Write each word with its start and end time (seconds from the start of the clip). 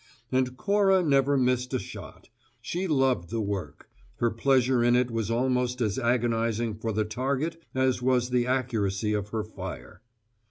And 0.31 0.57
Cora 0.57 1.03
never 1.03 1.37
missed 1.37 1.75
a 1.75 1.77
shot; 1.77 2.27
she 2.59 2.87
loved 2.87 3.29
the 3.29 3.39
work; 3.39 3.87
her 4.15 4.31
pleasure 4.31 4.83
in 4.83 4.95
it 4.95 5.11
was 5.11 5.29
almost 5.29 5.79
as 5.79 5.99
agonizing 5.99 6.73
for 6.73 6.91
the 6.91 7.05
target 7.05 7.61
as 7.75 8.01
was 8.01 8.31
the 8.31 8.47
accuracy 8.47 9.13
of 9.13 9.29
her 9.29 9.43
fire. 9.43 10.01